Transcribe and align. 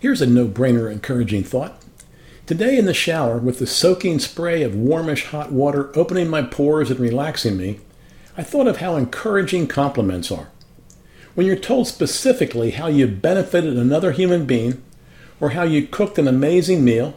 Here's 0.00 0.22
a 0.22 0.26
no 0.26 0.48
brainer 0.48 0.90
encouraging 0.90 1.44
thought. 1.44 1.78
Today 2.46 2.78
in 2.78 2.86
the 2.86 2.94
shower, 2.94 3.36
with 3.36 3.58
the 3.58 3.66
soaking 3.66 4.18
spray 4.18 4.62
of 4.62 4.74
warmish 4.74 5.26
hot 5.26 5.52
water 5.52 5.90
opening 5.94 6.26
my 6.26 6.40
pores 6.40 6.90
and 6.90 6.98
relaxing 6.98 7.58
me, 7.58 7.80
I 8.34 8.42
thought 8.42 8.66
of 8.66 8.78
how 8.78 8.96
encouraging 8.96 9.66
compliments 9.66 10.32
are. 10.32 10.48
When 11.34 11.46
you're 11.46 11.54
told 11.54 11.86
specifically 11.86 12.70
how 12.70 12.86
you've 12.86 13.20
benefited 13.20 13.76
another 13.76 14.12
human 14.12 14.46
being, 14.46 14.82
or 15.38 15.50
how 15.50 15.64
you 15.64 15.86
cooked 15.86 16.18
an 16.18 16.26
amazing 16.26 16.82
meal, 16.82 17.12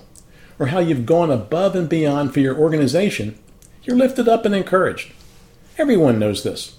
or 0.59 0.65
how 0.67 0.79
you've 0.79 1.05
gone 1.05 1.31
above 1.31 1.77
and 1.77 1.87
beyond 1.87 2.33
for 2.33 2.41
your 2.41 2.57
organization, 2.57 3.39
you're 3.83 3.95
lifted 3.95 4.27
up 4.27 4.43
and 4.43 4.53
encouraged. 4.53 5.13
Everyone 5.77 6.19
knows 6.19 6.43
this. 6.43 6.75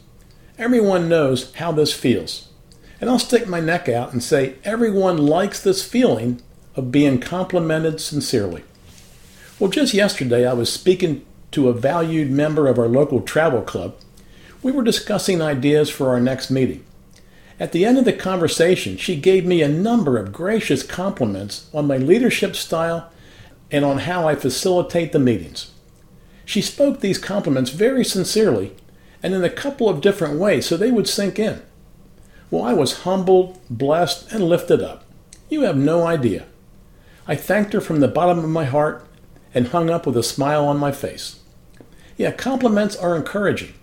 Everyone 0.59 1.09
knows 1.09 1.55
how 1.55 1.73
this 1.73 1.95
feels. 1.95 2.51
And 3.01 3.11
I'll 3.11 3.19
stick 3.19 3.47
my 3.47 3.61
neck 3.61 3.89
out 3.89 4.13
and 4.13 4.23
say 4.23 4.57
everyone 4.65 5.19
likes 5.19 5.61
this 5.61 5.87
feeling 5.87 6.41
of 6.77 6.93
being 6.93 7.21
complimented 7.21 8.01
sincerely. 8.01 8.65
Well, 9.59 9.71
just 9.71 9.95
yesterday 9.95 10.47
I 10.47 10.53
was 10.53 10.73
speaking 10.73 11.25
to 11.53 11.69
a 11.69 11.73
valued 11.73 12.31
member 12.31 12.67
of 12.67 12.79
our 12.79 12.89
local 12.89 13.21
travel 13.21 13.63
club. 13.63 13.95
We 14.63 14.73
were 14.73 14.83
discussing 14.83 15.41
ideas 15.41 15.91
for 15.91 16.11
our 16.11 16.21
next 16.21 16.51
meeting. 16.51 16.85
At 17.61 17.71
the 17.71 17.85
end 17.85 17.99
of 17.99 18.05
the 18.05 18.13
conversation, 18.13 18.97
she 18.97 19.15
gave 19.15 19.47
me 19.47 19.63
a 19.63 19.69
number 19.69 20.19
of 20.19 20.33
gracious 20.33 20.83
compliments 20.83 21.71
on 21.73 21.87
my 21.87 21.97
leadership 21.97 22.57
style 22.57 23.11
and 23.71 23.85
on 23.85 23.99
how 23.99 24.27
I 24.27 24.35
facilitate 24.35 25.13
the 25.13 25.21
meetings. 25.21 25.71
She 26.45 26.61
spoke 26.61 27.01
these 27.01 27.19
compliments 27.19 27.71
very 27.71 28.05
sincerely 28.05 28.75
and 29.23 29.33
in 29.33 29.45
a 29.45 29.51
couple 29.51 29.89
of 29.89 30.01
different 30.01 30.39
ways 30.39 30.67
so 30.67 30.77
they 30.77 30.91
would 30.91 31.09
sink 31.09 31.39
in. 31.39 31.63
Well, 32.51 32.63
I 32.63 32.73
was 32.73 33.01
humbled, 33.01 33.59
blessed, 33.69 34.31
and 34.33 34.45
lifted 34.45 34.83
up. 34.83 35.05
You 35.49 35.63
have 35.63 35.77
no 35.77 36.07
idea. 36.07 36.47
I 37.27 37.37
thanked 37.37 37.73
her 37.73 37.81
from 37.81 38.01
the 38.01 38.09
bottom 38.09 38.39
of 38.39 38.51
my 38.51 38.65
heart 38.65 39.07
and 39.55 39.69
hung 39.69 39.91
up 39.91 40.07
with 40.07 40.17
a 40.17 40.23
smile 40.23 40.67
on 40.67 40.79
my 40.79 40.93
face. 40.93 41.41
Yeah, 42.17 42.33
compliments 42.33 42.97
are 42.97 43.17
encouraging. 43.17 43.75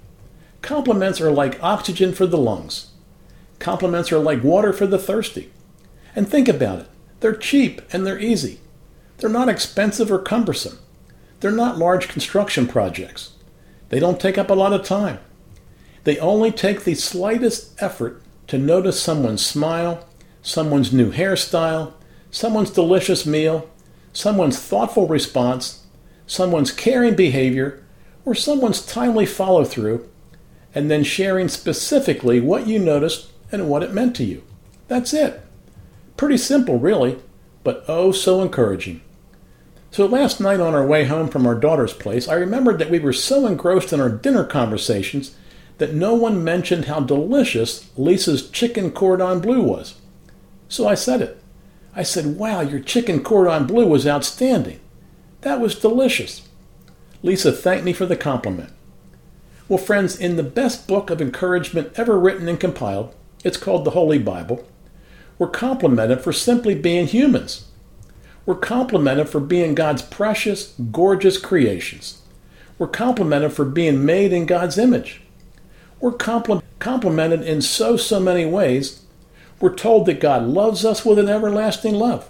Compliments 0.61 1.19
are 1.19 1.31
like 1.31 1.61
oxygen 1.63 2.13
for 2.13 2.27
the 2.27 2.37
lungs. 2.37 2.91
Compliments 3.59 4.11
are 4.11 4.19
like 4.19 4.43
water 4.43 4.73
for 4.73 4.85
the 4.85 4.99
thirsty. 4.99 5.51
And 6.15 6.27
think 6.27 6.47
about 6.47 6.79
it 6.79 6.87
they're 7.21 7.35
cheap 7.35 7.81
and 7.93 8.05
they're 8.05 8.19
easy. 8.19 8.59
They're 9.17 9.29
not 9.29 9.47
expensive 9.47 10.11
or 10.11 10.19
cumbersome. 10.19 10.79
They're 11.39 11.51
not 11.51 11.77
large 11.77 12.07
construction 12.07 12.67
projects. 12.67 13.33
They 13.89 13.99
don't 13.99 14.19
take 14.19 14.37
up 14.37 14.49
a 14.49 14.55
lot 14.55 14.73
of 14.73 14.83
time. 14.83 15.19
They 16.03 16.17
only 16.17 16.51
take 16.51 16.83
the 16.83 16.95
slightest 16.95 17.79
effort 17.81 18.21
to 18.51 18.57
notice 18.57 19.01
someone's 19.01 19.45
smile, 19.45 20.05
someone's 20.41 20.91
new 20.91 21.09
hairstyle, 21.09 21.93
someone's 22.31 22.69
delicious 22.69 23.25
meal, 23.25 23.69
someone's 24.11 24.59
thoughtful 24.59 25.07
response, 25.07 25.85
someone's 26.27 26.73
caring 26.73 27.15
behavior, 27.15 27.81
or 28.25 28.35
someone's 28.35 28.85
timely 28.85 29.25
follow 29.25 29.63
through, 29.63 30.05
and 30.75 30.91
then 30.91 31.01
sharing 31.01 31.47
specifically 31.47 32.41
what 32.41 32.67
you 32.67 32.77
noticed 32.77 33.31
and 33.53 33.69
what 33.69 33.83
it 33.83 33.93
meant 33.93 34.17
to 34.17 34.25
you. 34.25 34.43
That's 34.89 35.13
it. 35.13 35.41
Pretty 36.17 36.35
simple, 36.37 36.77
really, 36.77 37.19
but 37.63 37.85
oh 37.87 38.11
so 38.11 38.41
encouraging. 38.41 38.99
So 39.91 40.05
last 40.05 40.41
night 40.41 40.59
on 40.59 40.75
our 40.75 40.85
way 40.85 41.05
home 41.05 41.29
from 41.29 41.47
our 41.47 41.55
daughter's 41.55 41.93
place, 41.93 42.27
I 42.27 42.33
remembered 42.33 42.79
that 42.79 42.91
we 42.91 42.99
were 42.99 43.13
so 43.13 43.47
engrossed 43.47 43.93
in 43.93 44.01
our 44.01 44.09
dinner 44.09 44.43
conversations 44.43 45.37
that 45.81 45.95
no 45.95 46.13
one 46.13 46.43
mentioned 46.43 46.85
how 46.85 46.99
delicious 46.99 47.89
Lisa's 47.97 48.47
chicken 48.51 48.91
cordon 48.91 49.39
bleu 49.39 49.63
was. 49.63 49.95
So 50.69 50.87
I 50.87 50.93
said 50.93 51.23
it. 51.23 51.41
I 51.95 52.03
said, 52.03 52.37
Wow, 52.37 52.61
your 52.61 52.79
chicken 52.79 53.23
cordon 53.23 53.65
bleu 53.65 53.87
was 53.87 54.05
outstanding. 54.05 54.79
That 55.41 55.59
was 55.59 55.73
delicious. 55.73 56.47
Lisa 57.23 57.51
thanked 57.51 57.83
me 57.83 57.93
for 57.93 58.05
the 58.05 58.15
compliment. 58.15 58.71
Well, 59.67 59.79
friends, 59.79 60.19
in 60.19 60.35
the 60.35 60.43
best 60.43 60.87
book 60.87 61.09
of 61.09 61.19
encouragement 61.19 61.93
ever 61.95 62.19
written 62.19 62.47
and 62.47 62.59
compiled, 62.59 63.15
it's 63.43 63.57
called 63.57 63.83
the 63.83 63.91
Holy 63.91 64.19
Bible, 64.19 64.63
we're 65.39 65.47
complimented 65.47 66.21
for 66.21 66.31
simply 66.31 66.75
being 66.75 67.07
humans. 67.07 67.65
We're 68.45 68.53
complimented 68.53 69.29
for 69.29 69.39
being 69.39 69.73
God's 69.73 70.03
precious, 70.03 70.75
gorgeous 70.91 71.39
creations. 71.39 72.21
We're 72.77 72.87
complimented 72.87 73.53
for 73.53 73.65
being 73.65 74.05
made 74.05 74.31
in 74.31 74.45
God's 74.45 74.77
image. 74.77 75.21
We're 76.01 76.11
compl- 76.11 76.63
complimented 76.79 77.43
in 77.43 77.61
so, 77.61 77.95
so 77.95 78.19
many 78.19 78.45
ways 78.45 79.03
we're 79.59 79.75
told 79.75 80.07
that 80.07 80.19
God 80.19 80.47
loves 80.47 80.83
us 80.83 81.05
with 81.05 81.19
an 81.19 81.29
everlasting 81.29 81.93
love. 81.93 82.29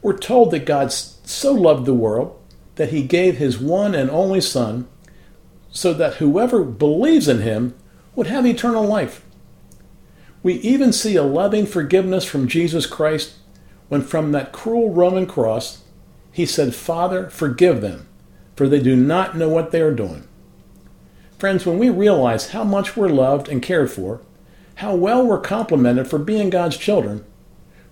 We're 0.00 0.16
told 0.16 0.50
that 0.52 0.64
God 0.64 0.90
so 0.90 1.52
loved 1.52 1.84
the 1.84 1.94
world 1.94 2.40
that 2.76 2.88
he 2.88 3.02
gave 3.02 3.36
his 3.36 3.58
one 3.58 3.94
and 3.94 4.10
only 4.10 4.40
Son 4.40 4.88
so 5.70 5.92
that 5.92 6.14
whoever 6.14 6.64
believes 6.64 7.28
in 7.28 7.42
him 7.42 7.74
would 8.14 8.28
have 8.28 8.46
eternal 8.46 8.84
life. 8.84 9.22
We 10.42 10.54
even 10.54 10.92
see 10.92 11.16
a 11.16 11.22
loving 11.22 11.66
forgiveness 11.66 12.24
from 12.24 12.48
Jesus 12.48 12.86
Christ 12.86 13.34
when 13.88 14.02
from 14.02 14.32
that 14.32 14.52
cruel 14.52 14.90
Roman 14.90 15.26
cross 15.26 15.82
he 16.32 16.46
said, 16.46 16.74
Father, 16.74 17.28
forgive 17.28 17.80
them, 17.80 18.08
for 18.56 18.68
they 18.68 18.80
do 18.80 18.96
not 18.96 19.36
know 19.36 19.48
what 19.48 19.72
they 19.72 19.80
are 19.80 19.92
doing. 19.92 20.28
Friends, 21.38 21.64
when 21.64 21.78
we 21.78 21.88
realize 21.88 22.50
how 22.50 22.64
much 22.64 22.96
we're 22.96 23.08
loved 23.08 23.48
and 23.48 23.62
cared 23.62 23.92
for, 23.92 24.20
how 24.76 24.96
well 24.96 25.24
we're 25.24 25.40
complimented 25.40 26.08
for 26.08 26.18
being 26.18 26.50
God's 26.50 26.76
children, 26.76 27.24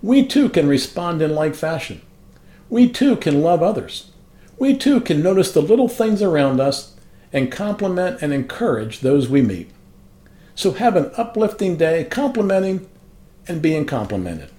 we 0.03 0.27
too 0.27 0.49
can 0.49 0.69
respond 0.69 1.23
in 1.23 1.33
like 1.33 1.55
fashion. 1.55 2.03
We 2.69 2.89
too 2.89 3.15
can 3.15 3.43
love 3.43 3.63
others. 3.63 4.11
We 4.59 4.77
too 4.77 5.01
can 5.01 5.23
notice 5.23 5.53
the 5.53 5.63
little 5.63 5.89
things 5.89 6.23
around 6.23 6.61
us 6.61 6.97
and 7.33 7.53
compliment 7.53 8.21
and 8.21 8.33
encourage 8.33 9.01
those 9.01 9.29
we 9.29 9.43
meet. 9.43 9.71
So 10.57 10.73
have 10.73 10.97
an 10.97 11.13
uplifting 11.17 11.77
day 11.77 12.05
complimenting 12.05 12.89
and 13.47 13.63
being 13.63 13.87
complimented. 13.87 14.51